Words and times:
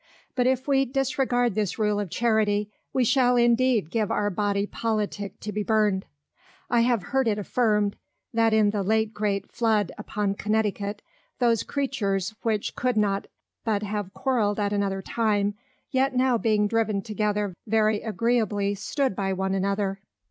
But 0.33 0.47
if 0.47 0.67
we 0.67 0.83
disregard 0.85 1.53
this 1.53 1.77
Rule 1.77 1.99
of 1.99 2.09
Charity, 2.09 2.71
we 2.91 3.03
shall 3.03 3.35
indeed 3.35 3.91
give 3.91 4.09
our 4.09 4.31
Body 4.31 4.65
Politick 4.65 5.39
to 5.41 5.51
be 5.51 5.61
burned. 5.61 6.07
I 6.71 6.79
have 6.79 7.03
heard 7.13 7.27
it 7.27 7.37
affirmed, 7.37 7.95
That 8.33 8.51
in 8.51 8.71
the 8.71 8.81
late 8.81 9.13
great 9.13 9.51
Flood 9.51 9.91
upon 9.99 10.33
Connecticut, 10.33 11.03
those 11.37 11.61
Creatures 11.61 12.33
which 12.41 12.75
could 12.75 12.97
not 12.97 13.27
but 13.63 13.83
have 13.83 14.11
quarrelled 14.15 14.59
at 14.59 14.73
another 14.73 15.03
time, 15.03 15.53
yet 15.91 16.15
now 16.15 16.35
being 16.35 16.65
driven 16.67 17.03
together 17.03 17.53
very 17.67 18.01
agreeably 18.01 18.73
stood 18.73 19.15
by 19.15 19.33
one 19.33 19.53
another. 19.53 20.01